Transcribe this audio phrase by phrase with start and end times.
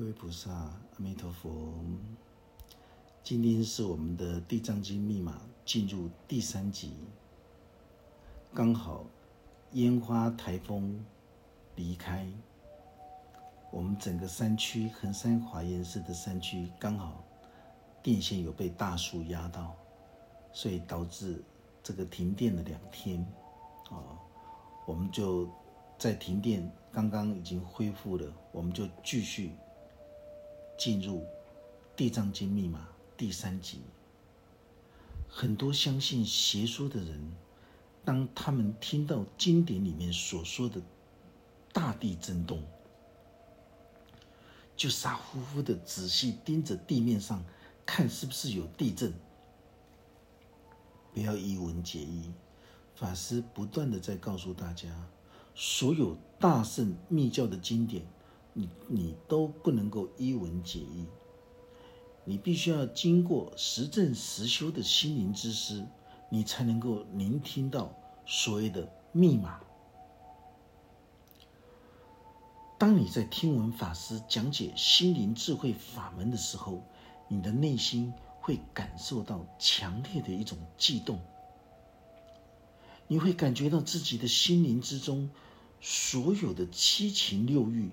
[0.00, 1.50] 各位菩萨，阿弥陀佛。
[3.22, 6.94] 今天是我们的《地藏经》密码进入第三集，
[8.54, 9.04] 刚好
[9.72, 11.04] 烟花台风
[11.76, 12.26] 离开，
[13.70, 17.22] 我们整个山区横山华严寺的山区刚好
[18.02, 19.76] 电线有被大树压到，
[20.50, 21.44] 所以导致
[21.82, 23.20] 这个停电了两天。
[23.90, 24.16] 啊，
[24.86, 25.46] 我们就
[25.98, 29.52] 在停电刚刚已经恢复了，我们就继续。
[30.80, 31.18] 进入
[31.94, 33.82] 《地藏经》密码第三集。
[35.28, 37.32] 很多相信邪说的人，
[38.02, 40.80] 当他们听到经典里面所说的
[41.70, 42.62] 大地震动，
[44.74, 47.44] 就傻乎乎的仔细盯着地面上
[47.84, 49.12] 看是不是有地震，
[51.12, 52.32] 不要一文解义。
[52.94, 54.88] 法师不断的在告诉大家，
[55.54, 58.02] 所有大圣密教的经典。
[58.88, 61.06] 你都不能够一文解义，
[62.24, 65.86] 你必须要经过实证实修的心灵之师，
[66.28, 67.94] 你才能够聆听到
[68.26, 69.60] 所谓的密码。
[72.78, 76.82] 当你在听闻法师讲解心灵智慧法门的时候，
[77.28, 81.20] 你的内心会感受到强烈的一种悸动，
[83.06, 85.28] 你会感觉到自己的心灵之中
[85.80, 87.90] 所有的七情六欲。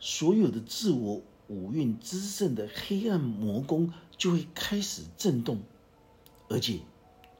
[0.00, 5.60] 所有的自我五蕴之盛的黑暗魔宫就会开始震动，
[6.48, 6.80] 而且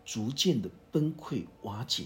[0.04, 2.04] 逐渐的崩溃瓦解。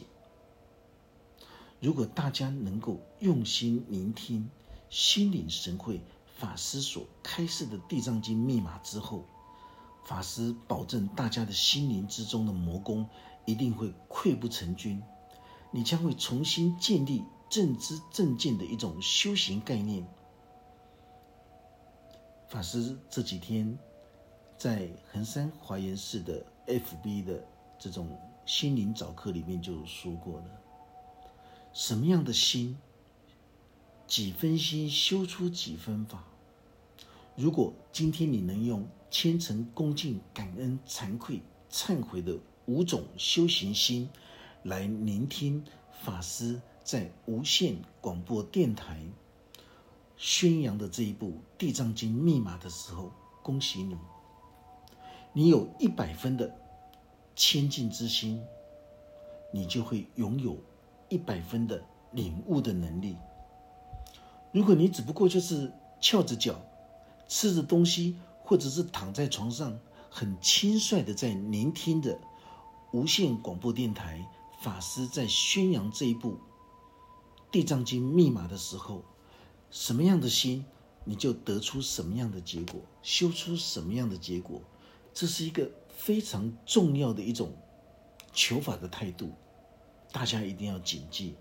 [1.81, 4.49] 如果大家能够用心聆听、
[4.89, 6.01] 心领神会
[6.39, 9.25] 法师所开示的《地藏经》密码之后，
[10.05, 13.09] 法师保证大家的心灵之中的魔宫
[13.45, 15.03] 一定会溃不成军，
[15.73, 20.07] 你将会重新建立正知正见的一种修行概念。
[22.55, 23.77] 法师这几天
[24.57, 27.45] 在衡山华严寺的 FB 的
[27.81, 30.47] 这种心灵早课里面就说过了：
[31.73, 32.79] 什么样的心，
[34.07, 36.23] 几分心修出几分法。
[37.35, 44.09] 如果今天你能用虔诚、恭敬、感恩、惭愧、忏悔的五种修行心
[44.63, 49.05] 来聆听法师在无线广播电台。
[50.17, 53.97] 宣扬的这一部《地藏经》密码的时候，恭喜你，
[55.33, 56.55] 你有一百分的
[57.35, 58.43] 谦敬之心，
[59.53, 60.57] 你就会拥有
[61.09, 61.83] 一百分的
[62.13, 63.17] 领悟的能力。
[64.53, 66.55] 如果你只不过就是翘着脚
[67.27, 72.17] 吃着东西，或者是躺在床上很轻率的在聆听着
[72.93, 74.25] 无线广播电台
[74.61, 76.33] 法师在宣扬这一部
[77.51, 79.03] 《地藏经》密码的时候，
[79.75, 80.65] 什么样的心，
[81.03, 84.63] 你就得出什么样的结果，修出什么样的结果，
[85.13, 87.51] 这是一个非常重要的一种
[88.33, 89.33] 求法的态度，
[90.13, 91.35] 大家一定要谨记。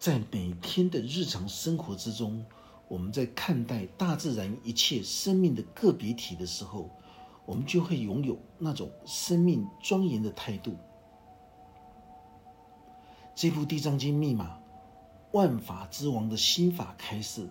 [0.00, 2.44] 在每天的日常生活之中，
[2.88, 6.90] 我们在看待大自然一切生命的个别体的时候，
[7.46, 10.76] 我们就会拥有那种生命庄严的态度。
[13.34, 14.58] 这部《地藏经》密码，
[15.32, 17.48] 万法之王的心法开示，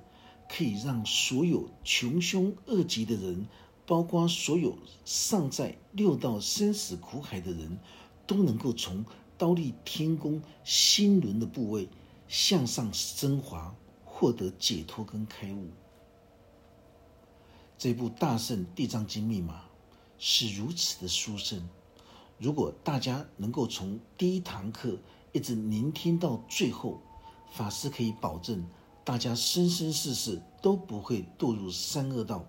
[0.47, 3.47] 可以让所有穷凶恶极的人，
[3.87, 7.79] 包括所有尚在六道生死苦海的人，
[8.27, 9.03] 都能够从
[9.39, 11.89] 刀立天宫心轮的部位
[12.27, 13.75] 向上升华，
[14.05, 15.67] 获得解脱跟开悟。
[17.75, 19.63] 这部大圣《地藏经》密码
[20.19, 21.67] 是如此的殊胜，
[22.37, 24.95] 如果大家能够从第一堂课。
[25.31, 26.99] 一直聆听到最后，
[27.51, 28.67] 法师可以保证
[29.03, 32.45] 大家生生世世都不会堕入三恶道。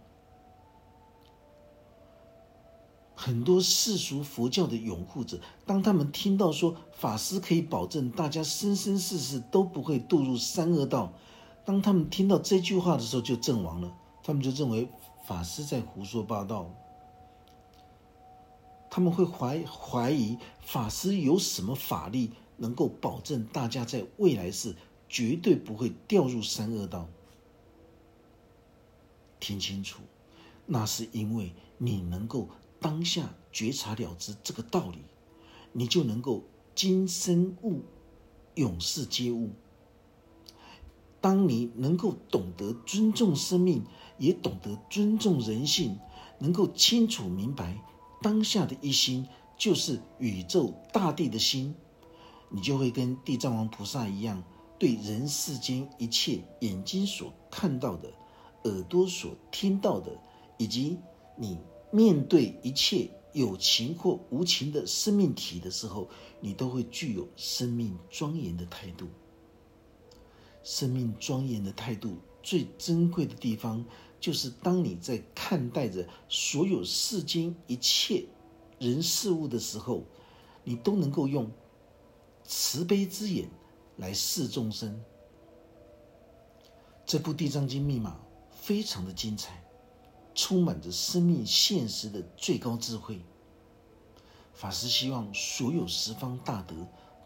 [3.15, 11.13] 很多世俗佛教的拥护者，当他们听到说法师可以保证大家生生世世都不会堕入三恶道，
[11.65, 14.89] 当他们听到这句话的时候就阵亡了，他们就认为
[15.25, 16.69] 法师在胡说八道。
[18.91, 22.33] 他们会怀怀疑法师有什么法力。
[22.57, 24.75] 能够保证大家在未来是
[25.09, 27.09] 绝对不会掉入三恶道。
[29.41, 30.03] 听清楚，
[30.67, 32.49] 那是因为你能够
[32.81, 34.99] 当下觉察了知这个道理，
[35.73, 36.45] 你就能够
[36.75, 37.83] 今生悟，
[38.55, 39.51] 永世皆悟。
[41.21, 43.85] 当你能够懂得尊重生命，
[44.19, 45.99] 也懂得尊重人性，
[46.39, 47.81] 能够清楚明白
[48.21, 51.75] 当下的一心就是宇宙大地的心。
[52.53, 54.43] 你就会跟地藏王菩萨一样，
[54.79, 58.13] 对人世间一切眼睛所看到的、
[58.65, 60.17] 耳朵所听到的，
[60.59, 60.99] 以及
[61.35, 61.59] 你
[61.91, 66.09] 面对一切有情或无情的生命体的时候，
[66.41, 69.09] 你都会具有生命庄严的态度。
[70.63, 73.85] 生命庄严的态度最珍贵的地方，
[74.21, 78.25] 就是当你在看待着所有世间一切
[78.79, 80.05] 人事物的时候，
[80.63, 81.51] 你都能够用
[82.45, 83.49] 慈悲之眼
[83.97, 85.03] 来视众生。
[87.05, 89.63] 这部《地藏经》密码非常的精彩，
[90.35, 93.21] 充满着生命现实的最高智慧。
[94.55, 96.75] 法师希望所有十方大德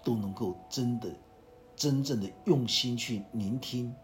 [0.03, 1.15] 都能够真的。
[1.77, 3.95] 真正的用心去聆听，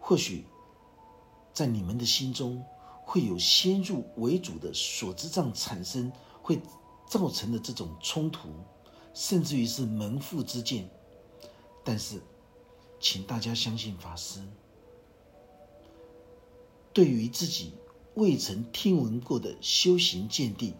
[0.00, 0.46] 或许
[1.52, 2.64] 在你们的心中
[3.04, 6.62] 会有先入为主的所知障产生，会
[7.06, 8.48] 造成的这种冲突，
[9.14, 10.90] 甚至于是门户之见。
[11.82, 12.20] 但是，
[12.98, 14.40] 请大家相信法师，
[16.92, 17.72] 对于自己
[18.14, 20.74] 未曾听闻过的修行见地，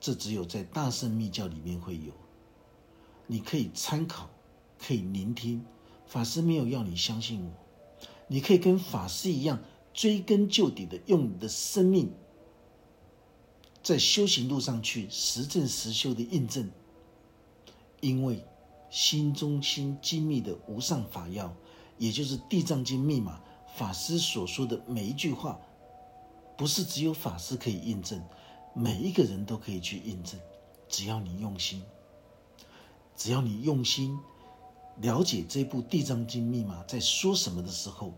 [0.00, 2.12] 这只有在大圣密教里面会有。
[3.26, 4.28] 你可以参考，
[4.78, 5.64] 可以聆听。
[6.06, 7.50] 法师没有要你相信我，
[8.28, 9.62] 你可以跟法师一样
[9.92, 12.12] 追根究底的用你的生命，
[13.82, 16.70] 在修行路上去实证实修的印证。
[18.04, 18.44] 因为
[18.90, 21.50] 心中心精密的无上法药，
[21.96, 23.40] 也就是地藏经密码，
[23.74, 25.58] 法师所说的每一句话，
[26.54, 28.22] 不是只有法师可以印证，
[28.74, 30.38] 每一个人都可以去印证，
[30.86, 31.82] 只要你用心。
[33.16, 34.18] 只要你用心
[35.00, 38.12] 了解这部《地藏经》密码在说什么的时候，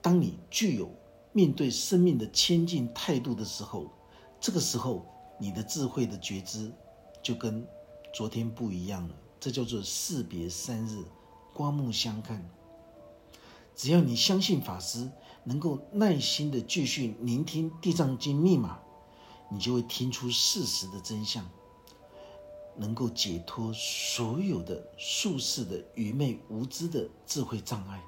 [0.00, 0.88] 当你具有
[1.32, 3.90] 面对生命的谦敬态度的时候，
[4.38, 5.04] 这个时候
[5.36, 6.72] 你的智慧的觉知
[7.20, 7.66] 就跟
[8.16, 9.14] 昨天不一样了。
[9.38, 11.04] 这叫做士别三日，
[11.52, 12.42] 刮目相看。
[13.74, 15.10] 只要你相信法师
[15.44, 18.78] 能够耐心的继续聆听《地藏经》密码，
[19.50, 21.46] 你就会听出事实的真相。
[22.74, 28.02] 能够解脱所有的术士的愚昧无知的智慧障碍，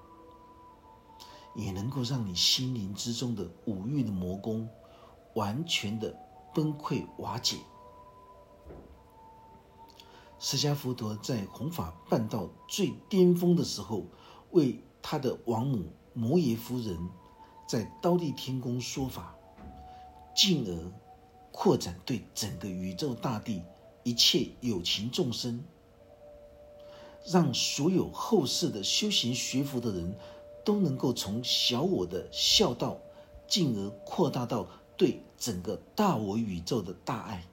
[1.55, 4.67] 也能够让你心灵之中的五欲的魔功
[5.35, 6.17] 完全的
[6.55, 7.59] 崩溃瓦解。
[10.41, 14.05] 释迦佛陀在弘法办道最巅峰的时候，
[14.53, 16.97] 为他的王母摩耶夫人
[17.67, 19.35] 在刀立天宫说法，
[20.37, 20.93] 进而
[21.51, 23.63] 扩展对整个宇宙大地。
[24.05, 25.63] 一切有情众生，
[27.27, 30.17] 让所有后世的修行学佛的人
[30.65, 32.97] 都能够从小我的孝道，
[33.47, 37.45] 进而扩大到对整个大我宇宙的大爱。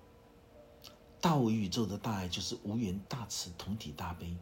[1.21, 4.35] 大我宇宙的大爱就是无缘大慈、同体大悲。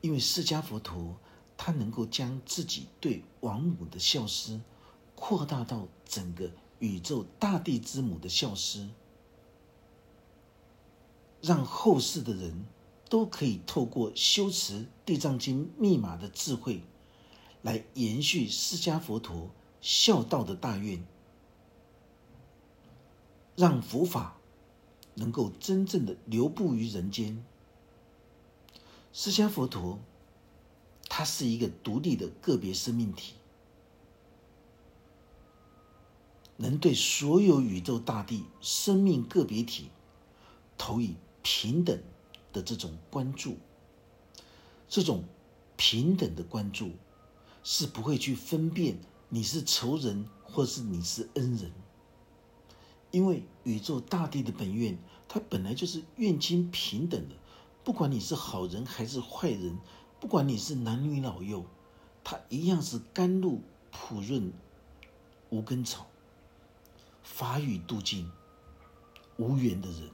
[0.00, 1.16] 因为释迦佛陀
[1.56, 4.60] 他能够将自己对王母的孝思，
[5.14, 8.88] 扩大到整个宇宙大地之母的孝思。
[11.40, 12.64] 让后世的人
[13.10, 16.82] 都可以透过修持《地藏经》密码的智慧，
[17.60, 19.50] 来延续释迦佛陀
[19.80, 21.06] 孝道的大愿，
[23.56, 24.38] 让佛法
[25.14, 27.44] 能够真正的留步于人间。
[29.12, 29.98] 释迦佛陀，
[31.08, 33.34] 他是一个独立的个别生命体，
[36.56, 39.90] 能对所有宇宙大地生命个别体
[40.76, 41.14] 投以。
[41.46, 42.02] 平等
[42.54, 43.58] 的这种关注，
[44.88, 45.24] 这种
[45.76, 46.92] 平等的关注
[47.62, 48.96] 是不会去分辨
[49.28, 51.70] 你是仇人或是你是恩人，
[53.14, 57.36] 因为宇宙大地的本愿，它本来就是愿亲平等的，
[57.84, 59.78] 不管你是好人还是坏人，
[60.18, 61.64] 不管你是男女老幼，
[62.24, 64.52] 它一样是甘露普润
[65.48, 66.08] 无根草，
[67.22, 68.28] 法语度尽
[69.36, 70.10] 无缘的人。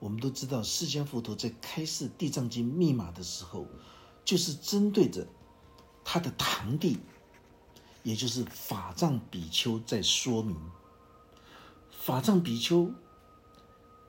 [0.00, 3.68] 我们都知道，释迦佛陀在开示《地藏经》密码的时候，
[4.24, 5.24] 就是针对着
[6.02, 6.98] 他的堂弟，
[8.02, 10.56] 也就是法藏比丘在说明。
[12.06, 12.92] 法藏比丘，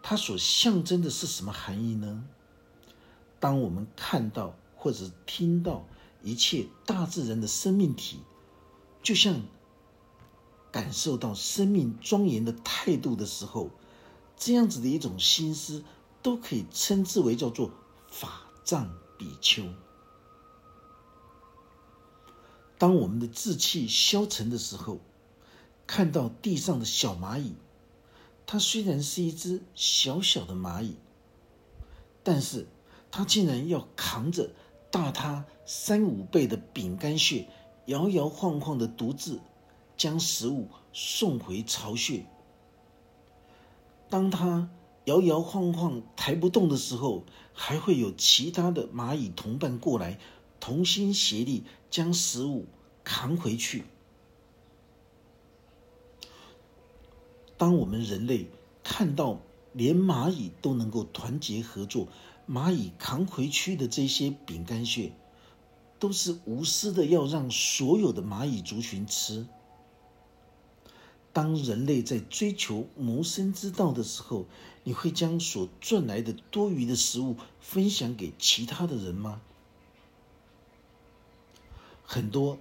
[0.04, 2.24] 他所象征的是什么含义呢？
[3.40, 5.84] 当我们看到或者听到
[6.22, 8.20] 一切大自然的生命体，
[9.02, 9.42] 就像
[10.72, 13.72] 感受到生命庄严的态度的时候。
[14.36, 15.84] 这样子的一种心思，
[16.22, 17.72] 都可以称之为叫做
[18.12, 19.64] 法藏比丘。
[22.78, 25.00] 当我们的志气消沉的时候，
[25.88, 27.56] 看到地上的小蚂蚁，
[28.48, 30.96] 它虽然是一只小小的蚂蚁，
[32.24, 32.66] 但是
[33.12, 34.52] 它竟然要扛着
[34.90, 37.50] 大它三五倍的饼干屑，
[37.88, 39.42] 摇摇晃晃的独自
[39.98, 42.26] 将食物送回巢穴。
[44.10, 44.70] 当他
[45.04, 50.18] 摇摇晃晃抬不动的时候，还会有其他的蚂蚁同伴过来，
[50.62, 52.66] 同心协力将食物
[53.04, 53.84] 扛回去。
[57.58, 58.50] 当我们人类
[58.84, 59.40] 看到
[59.74, 62.08] 连蚂蚁都能够团结合作，
[62.48, 65.12] 蚂蚁扛回去的这些饼干屑，
[66.00, 69.48] 都是无私的要让所有的蚂蚁族群吃。
[71.34, 74.46] 当人类在追求谋生之道的时候，
[74.84, 79.42] 你会将所赚来的多余的食物分享给其他的人吗？
[82.04, 82.58] 很多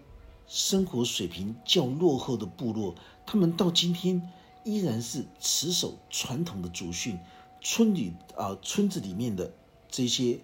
[0.47, 4.31] 生活水平较落后的部落，他们到今天
[4.67, 7.19] 依然是持守传统的祖训。
[7.63, 9.55] 村里啊，村子里面的
[9.89, 10.41] 这些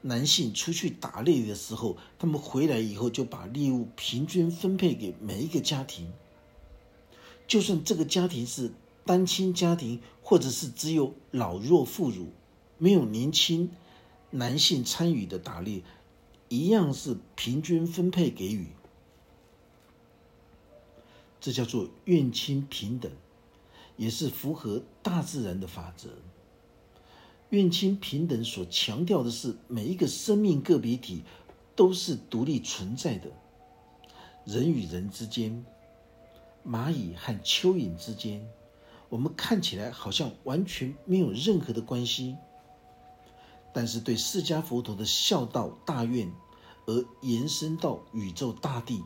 [0.00, 6.12] 男性出去打猎的时候，他们回来以后就把猎物平均分配给每一个家庭。
[7.48, 8.72] 就算这个家庭是
[9.04, 12.26] 单亲家庭，或者是只有老弱妇孺，
[12.78, 13.70] 没有年轻
[14.30, 15.82] 男性参与的打猎，
[16.48, 18.68] 一样是平均分配给予。
[21.40, 23.12] 这叫做愿亲平等，
[23.98, 26.08] 也是符合大自然的法则。
[27.50, 31.24] 愿亲平等所强调的是，每一个生命个别体
[31.76, 33.30] 都是独立存在的，
[34.46, 35.64] 人与人之间。
[36.66, 38.46] 蚂蚁和蚯蚓之间，
[39.08, 42.36] 我们看起来好像完全没有任何的关系，
[43.72, 46.30] 但是对释迦佛陀的孝道大愿
[46.86, 49.02] 而延伸到宇宙大地，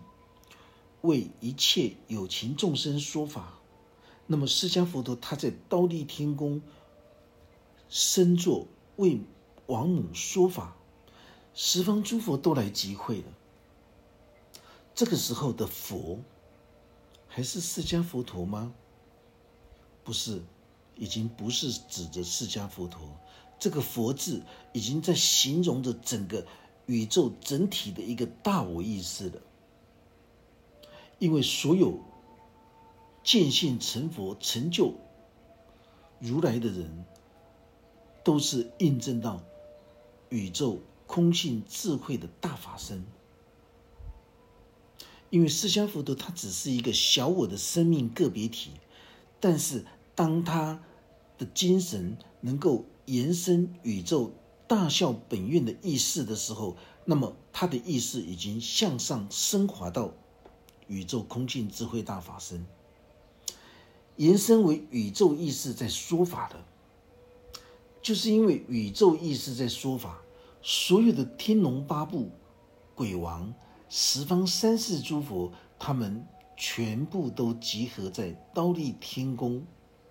[1.02, 3.62] 为一切有情众生说法。
[4.32, 6.62] 那么释迦佛陀他在刀立天宫
[7.88, 9.20] 身坐为
[9.66, 10.74] 王母说法，
[11.54, 13.24] 十方诸佛都来集会了。
[14.94, 16.18] 这个时候的佛。
[17.34, 18.74] 还是释迦佛陀吗？
[20.04, 20.42] 不是，
[20.96, 23.00] 已经不是指着释迦佛陀。
[23.58, 24.42] 这个“佛”字
[24.74, 26.46] 已经在形容着整个
[26.84, 29.40] 宇宙整体的一个大我意识了。
[31.18, 31.98] 因为所有
[33.22, 34.94] 见性成佛、成就
[36.18, 37.04] 如来的人，
[38.24, 39.42] 都是印证到
[40.28, 43.04] 宇宙空性智慧的大法身。
[45.30, 48.72] 因为释迦佛陀他只是一个小我的生命个别体，
[49.40, 50.82] 但是当他
[51.38, 54.32] 的精神能够延伸宇宙
[54.68, 56.76] 大孝本愿的意识的时候，
[57.06, 60.12] 那么他的意识已经向上升华到
[60.86, 62.66] 宇宙空性智慧大法身，
[64.16, 66.57] 延伸为宇宙意识在说法的，
[68.00, 70.19] 就是因为宇宙意识在说法，
[70.62, 72.31] 所有的天龙八部、
[72.95, 73.52] 鬼王。
[73.95, 76.26] 十方三世诸佛，他们
[76.57, 79.62] 全部都集合在刀立天宫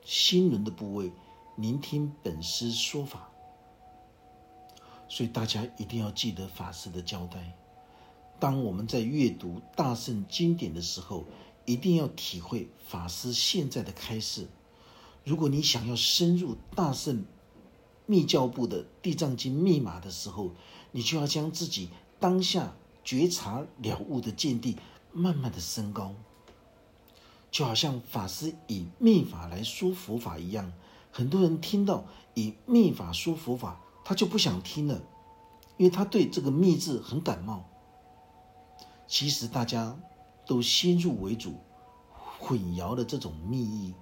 [0.03, 1.11] 心轮的部位，
[1.57, 3.27] 聆听本师说法。
[5.09, 7.57] 所以大家一定要记得法师的交代：
[8.39, 11.25] 当我们在阅读大圣经典的时候，
[11.65, 14.47] 一定要体会法师现在的开示。
[15.23, 17.25] 如果你想要深入大圣
[18.05, 20.51] 密教部的地藏经密码的时候，
[20.91, 21.89] 你就要将自己
[22.19, 22.73] 当下。
[23.03, 24.77] 觉察了悟的见地
[25.11, 26.13] 慢慢的升高，
[27.49, 30.71] 就好像法师以密法来说佛法一样。
[31.11, 35.01] 很多人听到以密法说佛法，他就不想听了，
[35.77, 37.67] 因为他对这个密字很感冒。
[39.07, 39.97] 其实大家
[40.45, 41.55] 都先入为主，
[42.39, 43.93] 混淆了这种密意。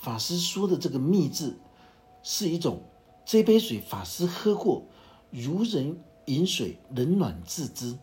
[0.00, 1.58] 法师说的这个密字，
[2.22, 2.82] 是一种
[3.24, 4.84] 这杯水法师喝过，
[5.30, 5.98] 如人。
[6.26, 7.98] 饮水冷暖自知。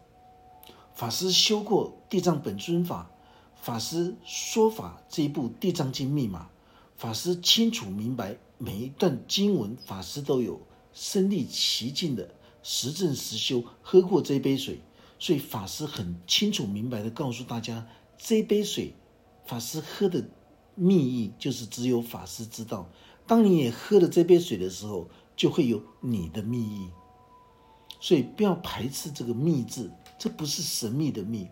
[0.94, 3.10] 法师修过地藏本尊法，
[3.56, 6.50] 法师说法这一部地藏经密码，
[6.98, 10.60] 法师清楚明白每一段经文，法师都有
[10.92, 12.30] 身历其境的
[12.62, 14.82] 实证实修，喝过这杯水，
[15.20, 17.86] 所以法师很清楚明白的告诉大家，
[18.18, 18.96] 这杯水
[19.46, 20.24] 法师喝的
[20.76, 22.90] 秘意就是只有法师知道。
[23.28, 26.90] 当你也喝了这杯水的时候，就会有你的秘意。
[28.00, 31.50] 所以不要排斥这个“秘”字，这不是神秘的秘，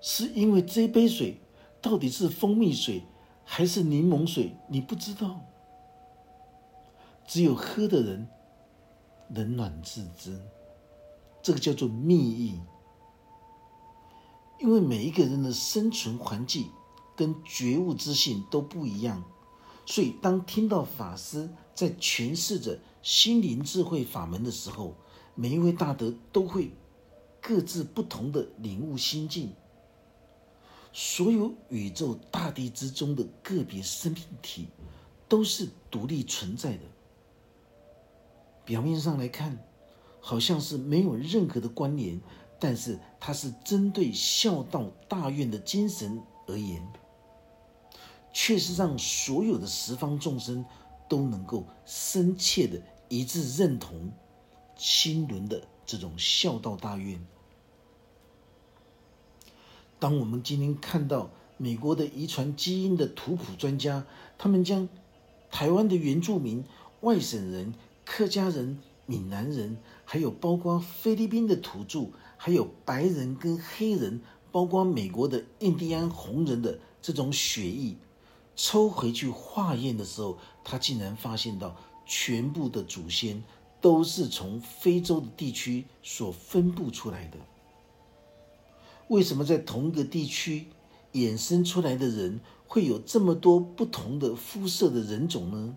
[0.00, 1.38] 是因为这杯水
[1.82, 3.04] 到底是蜂蜜水
[3.44, 5.42] 还是柠檬水，你不知道。
[7.26, 8.26] 只有喝的人
[9.28, 10.40] 冷暖自知，
[11.42, 12.60] 这个叫做秘意。
[14.58, 16.70] 因为每一个人的生存环境
[17.16, 19.22] 跟觉悟之性都不一样，
[19.84, 24.94] 所以当听到法师在诠释着心灵智慧法门的时候，
[25.34, 26.72] 每一位大德都会
[27.40, 29.52] 各自不同的领悟心境。
[30.92, 34.68] 所有宇宙大地之中的个别生命体
[35.28, 36.84] 都是独立存在的。
[38.64, 39.58] 表面上来看，
[40.20, 42.20] 好像是没有任何的关联，
[42.58, 46.86] 但是它是针对孝道大愿的精神而言，
[48.32, 50.64] 却是让所有的十方众生
[51.08, 54.12] 都能够深切的一致认同
[54.76, 57.24] 心轮的这种孝道大愿。
[59.98, 64.04] 当我们今天看到美国的遗传基因的图谱专家，
[64.36, 64.88] 他们将
[65.50, 66.64] 台湾的原住民、
[67.00, 67.74] 外省人。
[68.06, 72.10] 客家人、闽南人，还有包括菲律宾的土著，
[72.44, 74.20] 还有白人跟黑人，
[74.52, 77.96] 包括美国的印第安红人的这种血液，
[78.54, 81.74] 抽回去化验的时候，他竟然发现到
[82.04, 83.42] 全部的祖先
[83.80, 87.38] 都是从非洲的地区所分布出来的。
[89.08, 90.66] 为什么在同一个地区
[91.14, 95.74] 衍生出来的人会有这么多不同的肤色的人种呢？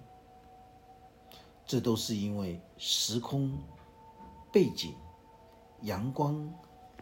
[1.66, 3.58] 这都是因为时空
[4.52, 4.94] 背景、
[5.88, 6.54] 阳光、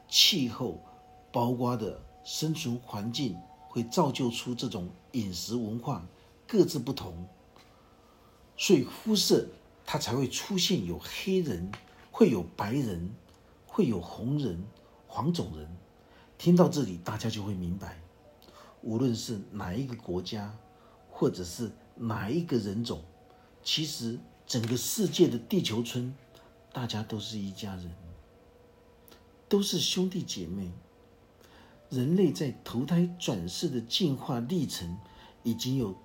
[0.08, 0.80] 气候、
[1.32, 3.36] 包括的生存环境，
[3.68, 6.06] 会造就出这种饮食文化
[6.48, 7.28] 各自不同，
[8.56, 9.48] 所以肤色
[9.86, 11.72] 它才会出现有黑人，
[12.12, 13.10] 会有白人，
[13.66, 14.64] 会有红人、
[15.08, 15.68] 黄种人。
[16.38, 18.00] 听到这里，大家就会明白，
[18.82, 20.56] 无论是哪一个国家，
[21.10, 23.02] 或者是哪一个人种，
[23.64, 24.20] 其实。
[24.48, 26.14] 整个世界的地球村，
[26.72, 27.92] 大家都是一家人，
[29.48, 30.72] 都是兄弟姐妹。
[31.90, 34.98] 人类在投胎转世的进化历程，
[35.44, 35.96] 已经有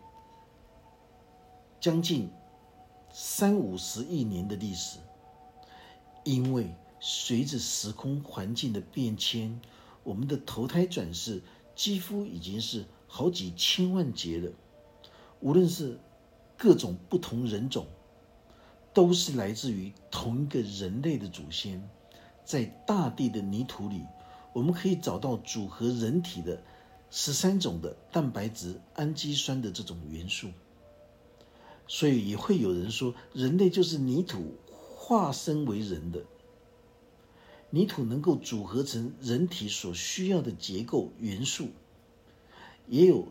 [1.80, 2.30] 将近
[3.12, 4.98] 三五十亿年的历史。
[6.24, 9.60] 因为随着时空环境的变迁，
[10.04, 11.42] 我们的投胎转世
[11.74, 14.52] 几乎已经是好几千万劫了。
[15.40, 15.98] 无论是
[16.56, 17.86] 各种不同人种。
[18.92, 21.88] 都是来自于同一个人类的祖先，
[22.50, 24.02] 在大地的泥土里，
[24.52, 26.60] 我们可以找到组合人体的
[27.08, 30.48] 十三种的蛋白质、氨基酸的这种元素。
[31.86, 34.56] 所以也会有人说，人类就是泥土
[34.96, 36.24] 化身为人的。
[37.70, 41.68] 泥土能够组合成人体所需要的结构元素。
[42.88, 43.28] 也有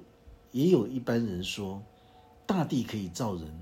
[0.53, 1.83] 也有一般人说，
[2.45, 3.53] 大地可以造人，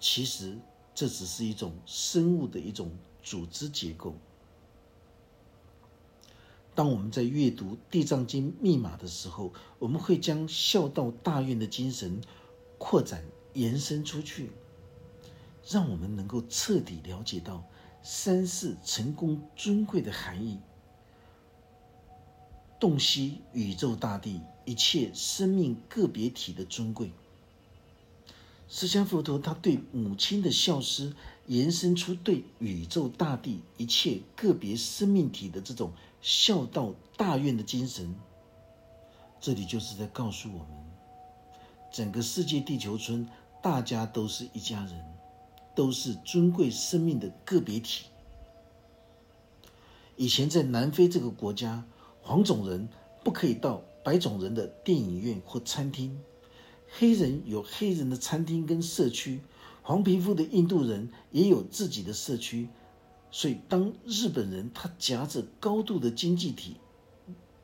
[0.00, 0.56] 其实。
[0.94, 2.90] 这只是一种生物的一种
[3.22, 4.14] 组织结构。
[6.76, 12.20] 当我们在阅读《地藏经》密码的时候，我们会将孝道大愿的精神
[12.76, 14.50] 扩展延伸出去，
[15.66, 17.64] 让我们能够彻底了解到
[18.02, 20.58] 三世成功尊贵的含义，
[22.78, 27.10] 洞悉宇宙大地一切生命个别体的尊贵。
[28.68, 31.14] 释迦佛陀他对母亲的孝思，
[31.46, 35.92] 延伸出对宇宙大地一切个别生命体的这种
[36.26, 38.12] 孝道大愿的精神。
[39.40, 40.68] 这里就是在告诉我们，
[41.92, 43.28] 整个世界地球村，
[43.62, 45.04] 大家都是一家人，
[45.72, 48.06] 都是尊贵生命的个别体。
[50.16, 51.84] 以前在南非这个国家，
[52.20, 52.88] 黄种人
[53.22, 56.20] 不可以到白种人的电影院或餐厅。
[56.88, 59.42] 黑人有黑人的餐厅跟社区，
[59.80, 62.68] 黄皮肤的印度人也有自己的社区，
[63.36, 66.78] 所以当日本人他夹着高度的经济体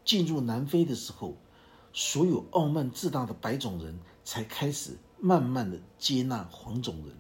[0.05, 1.35] 进入南非的时候，
[1.95, 7.17] 所有傲慢自大的白种人才开始慢慢的接纳黄种人，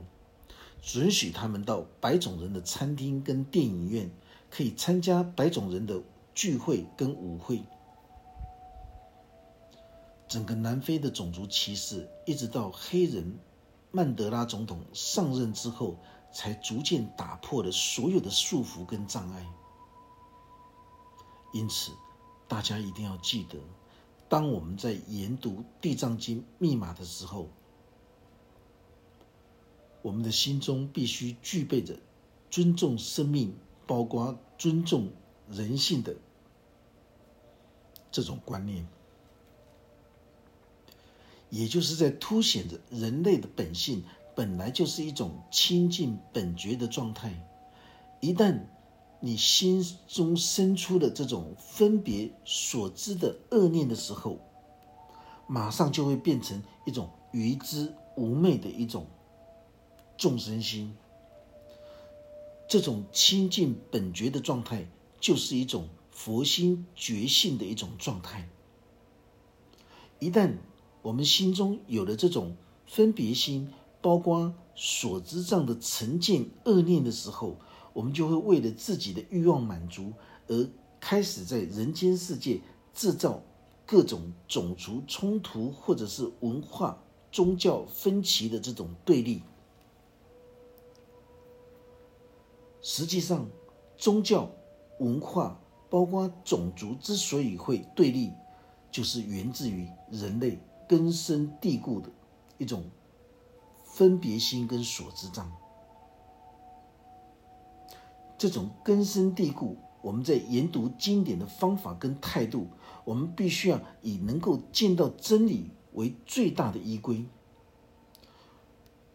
[0.82, 4.10] 准许他们到白种人的餐厅跟电影院，
[4.50, 6.02] 可以参加白种人的
[6.34, 7.62] 聚会跟舞会。
[10.28, 13.38] 整个南非的种族歧视，一直到黑人
[13.90, 15.96] 曼德拉总统上任之后，
[16.32, 19.46] 才逐渐打破了所有的束缚跟障碍。
[21.52, 21.92] 因此，
[22.48, 23.58] 大家一定要记得，
[24.28, 27.48] 当我们在研读《地藏经》密码的时候，
[30.00, 31.98] 我们的心中必须具备着
[32.50, 33.54] 尊重生命，
[33.86, 35.12] 包括尊重
[35.50, 36.16] 人性的
[38.10, 38.88] 这种观念。
[41.50, 44.02] 也就是在凸显着人类的本性
[44.34, 47.32] 本来就是一种清净本觉的状态。
[48.20, 48.60] 一旦
[49.20, 54.38] 你心中生出了这种分别所知的恶念的时候，
[55.46, 59.06] 马上就会变成一种愚知无昧的一种
[60.16, 60.96] 众生心。
[62.68, 64.86] 这种清净本觉的状态，
[65.20, 68.48] 就是一种佛心觉性的一种状态。
[70.18, 70.54] 一旦
[71.02, 73.68] 我们心中有了这种分别心，
[74.02, 77.56] 包括所知障的成见恶念的时候，
[77.94, 80.12] 我们就会为了自己的欲望满足
[80.48, 80.68] 而
[81.00, 82.60] 开始在人间世界
[82.92, 83.40] 制造
[83.86, 89.42] 各种种族冲突，或者是文化、宗教分歧的这种对立。
[92.80, 93.46] 实际上，
[93.96, 94.50] 宗教、
[94.98, 98.32] 文化，包括种族之所以会对立，
[98.90, 102.10] 就是源自于人类根深蒂固的
[102.58, 102.82] 一种
[103.92, 105.52] 分别心跟所知障。
[108.38, 112.68] 这种根深蒂固，我们在研读经典的方法跟态度，
[113.04, 117.26] 我们必须要以能够见到真理为最大的依归。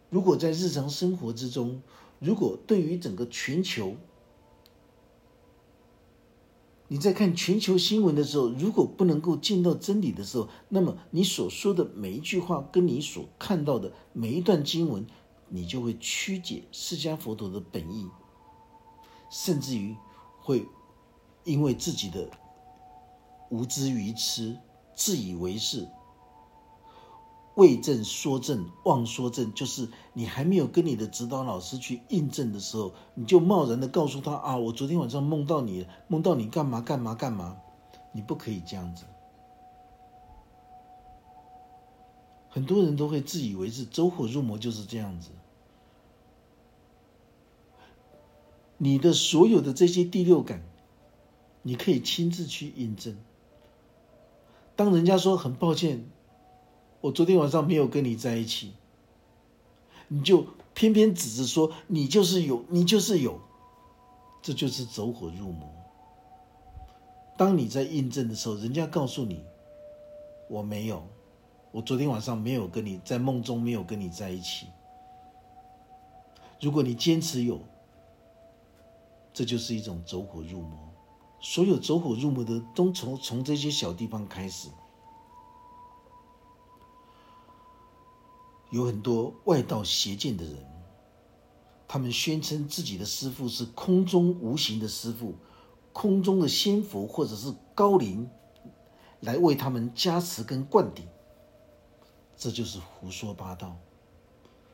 [0.08, 1.82] 如果在日常生活之中，
[2.20, 3.96] 如果对于整个全球，
[6.90, 15.06] 你在看全球新闻的时候，如果不能够见到真理的时候，那么你所说的每一句话，跟你所看到的每一段经文，
[15.48, 18.08] 你就会曲解释迦佛陀的本意，
[19.30, 19.94] 甚至于
[20.40, 20.66] 会
[21.44, 22.30] 因为自己的
[23.50, 24.58] 无知愚痴、
[24.94, 25.86] 自以为是。
[27.58, 37.56] 未证说证，妄说证，就是你还没有跟你的指导老师去印证的时候，你就贸然的告诉他啊，我昨天晚上梦到你，梦到你干嘛干嘛干嘛，
[38.12, 39.06] 你不可以这样子。
[42.48, 45.30] 很多人都会自以为是，走火入魔就是这样子。
[48.76, 50.62] 你的所有的这些第六感，
[51.62, 53.16] 你可以亲自去印证。
[54.76, 56.08] 当人家说很抱歉。
[57.00, 58.72] 我昨天晚上没有跟你在一起，
[60.08, 63.40] 你就偏偏指着说你就是有，你就是有，
[64.42, 65.68] 这就是走火入魔。
[67.36, 69.44] 当你在印证的时候，人家告诉你
[70.48, 71.06] 我没有，
[71.70, 74.66] 我昨天晚上没有跟你在梦中没有跟你在一起。
[76.60, 77.60] 如果你坚持有，
[79.32, 80.76] 这就是一种走火入魔。
[81.40, 84.68] 所有走火入魔的都从从这些小地方开始。
[88.70, 90.66] 有很多外道邪见的人，
[91.86, 95.34] 他们宣称自己的师父是空中无形的师父，
[95.92, 98.28] 空中的仙佛或者是高灵，
[99.20, 101.06] 来为他们加持跟灌顶，
[102.36, 103.76] 这就是胡说八道。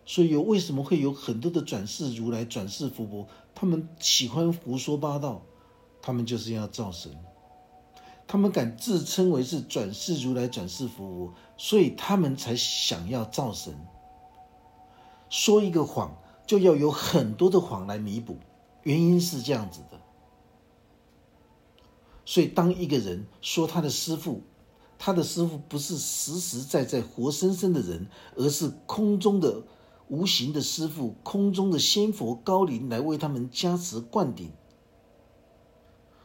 [0.05, 5.41] 所以有为什么会有很多的转世如来、转世佛佛，他们喜欢胡说八道，
[6.03, 7.17] 他们就是要造神。
[8.27, 13.75] 他们敢自称为是转世如来、转世佛，所以他们才想要造神。
[15.29, 18.39] 说一个谎，就要有很多的谎来弥补。
[18.83, 20.01] 原因是这样子的。
[22.25, 24.43] 所以，当一个人说他的师傅，
[24.99, 29.63] 他的师傅不是实实在在活生生的人，而是空中的
[30.09, 34.51] 无形的师傅，空中的仙佛高灵来为他们加持灌顶。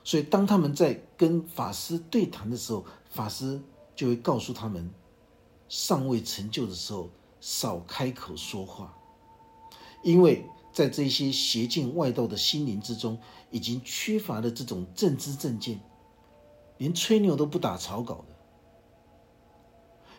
[0.03, 3.61] 所以，当他们在跟法师对谈的时候，法师
[3.95, 4.89] 就会告诉他们：
[5.67, 7.09] 尚未成就的时候，
[7.39, 8.97] 少开口说话，
[10.01, 13.19] 因为在这些邪见外道的心灵之中，
[13.51, 15.79] 已经缺乏了这种正知正见，
[16.77, 18.35] 连吹牛都不打草稿的。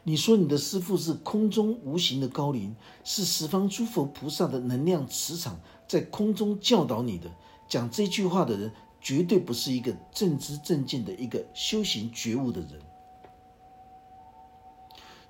[0.04, 7.30] 你说你的师父是空中无形的高灵，是十方诸佛菩萨的能量磁场在空中教导你的，
[7.68, 8.72] 讲这句话的人。
[9.00, 12.80] 绝对不是一个正知正见的一个修行觉悟的人，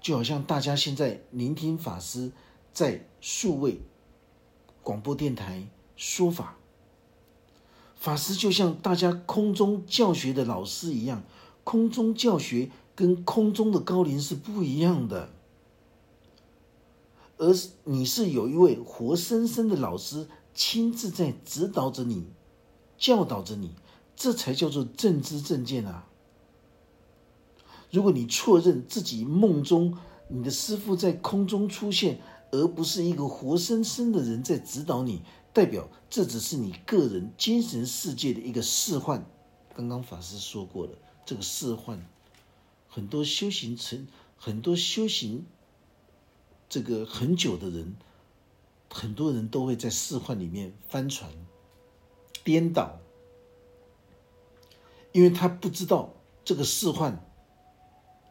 [0.01, 2.33] 就好像大家现在聆听法师
[2.73, 3.81] 在数位
[4.83, 6.57] 广播电台说法，
[7.95, 11.23] 法师就像大家空中教学的老师一样，
[11.63, 15.31] 空中教学跟空中的高龄是不一样的，
[17.37, 22.27] 而是你是有一位活生生的老师亲自在指导着你。
[23.01, 23.75] 教导着你，
[24.15, 26.07] 这才叫做正知正见啊！
[27.91, 32.21] 如果你错认自己梦中你的师傅在空中出现，
[32.53, 39.25] 而不是一个活生生的人在指导你，代表这只是你个人精神世界的一个示幻。
[39.75, 40.93] 刚刚法师说过了，
[41.25, 42.07] 这个示幻，
[42.87, 45.47] 很多修行成很多修行
[46.69, 47.97] 这个很久的人，
[48.91, 51.31] 很多人都会在示幻里面翻船。
[52.51, 52.99] 颠倒，
[55.13, 57.25] 因为他不知道这个世幻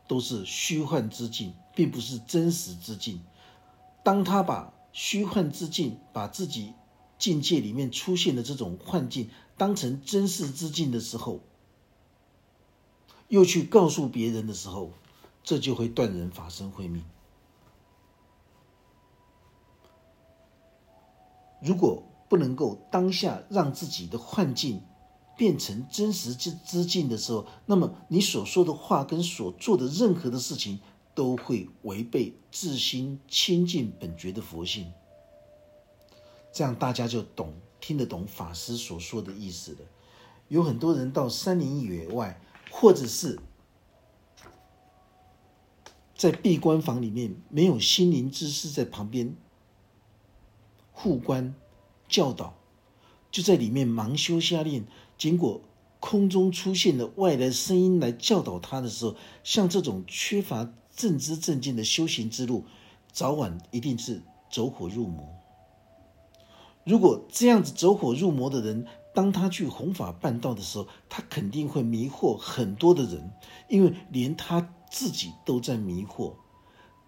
[0.09, 3.23] 都是虚幻之境，并不是真实之境。
[4.03, 6.73] 当他把虚幻之境把自己
[7.17, 11.39] 境界里面出现的这种幻境当成真实之境的时候，
[13.29, 14.91] 又去告诉别人的时候，
[15.45, 17.05] 这就会断人法身慧命。
[21.61, 24.81] 如果不能够当下让自己的幻境
[25.35, 30.79] 变成真实之之境的时候，那么你所说的话跟所做的任何的事情，
[31.15, 34.91] 都会违背自心清净本觉的佛性。
[36.53, 39.79] 这样大家就懂听得懂法师所说的意思了。
[40.49, 43.39] 有很多人到山林野外，或者是
[46.15, 49.35] 在闭关房里面，没有心灵之师在旁边
[50.91, 51.55] 护关
[52.09, 52.55] 教导，
[53.31, 54.85] 就在里面盲修瞎练。
[55.17, 55.61] 结果
[55.99, 62.65] 空中出现了外来声音来教导他的时候，像这种缺乏正知正见的修行之路，
[63.11, 65.29] 早晚一定是走火入魔。
[66.85, 73.31] 如果这样子走火入魔的人，当他去弘法办道的时候，他肯定会迷惑很多的人，
[73.67, 76.33] 因为连他自己都在迷惑。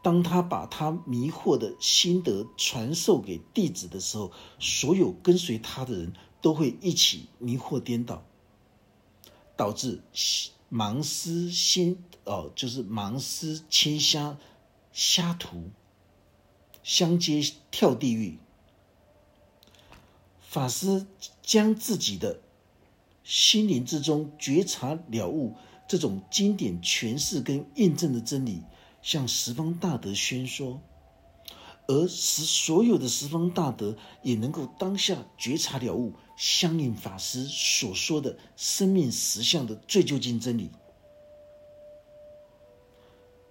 [0.02, 8.24] 当他把他迷惑的心得传授给弟子的时候，所有跟随他的人都会一起迷惑颠倒，
[9.56, 10.02] 导致
[10.72, 14.38] 盲师心哦，就是盲师牵瞎
[14.92, 15.70] 瞎徒
[16.82, 18.40] 相接跳地狱。
[20.42, 21.06] 法师
[21.44, 22.42] 将自己的
[23.24, 25.56] 心灵之中觉察了悟
[25.88, 28.64] 这种经典诠释跟印证的真理，
[29.02, 30.82] 向十方大德宣说，
[31.88, 40.72] 而使所有的十方大德也能够当下觉察了悟相应法师所说的生命实相的最究竟真理。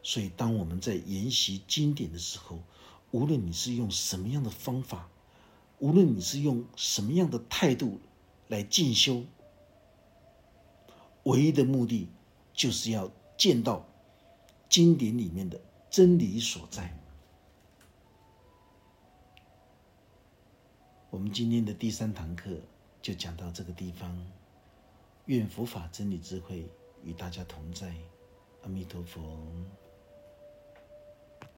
[0.03, 2.59] 所以，当我们在研习经典的时候，
[3.11, 5.11] 无论你是用什么样的方法。
[5.79, 8.03] 无论你是用什么样的态度
[8.49, 9.25] 来进修，
[11.23, 12.11] 唯一的目的
[12.53, 13.89] 就是要见到
[14.71, 16.97] 经典里面的真理所在。
[21.11, 22.57] 我们今天的第三堂课
[23.03, 24.17] 就讲到这个地方，
[25.27, 26.71] 愿佛法真理智慧
[27.03, 27.93] 与大家同在，
[28.63, 29.21] 阿弥陀佛。